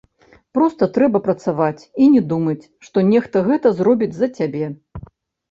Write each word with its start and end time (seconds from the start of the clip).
Проста 0.57 0.87
трэба 0.95 1.21
працаваць 1.27 1.87
і 2.05 2.07
не 2.15 2.23
думаць, 2.33 2.63
што 2.87 3.05
нехта 3.11 3.45
гэта 3.51 3.75
зробіць 3.83 4.11
за 4.19 4.33
цябе. 4.41 4.65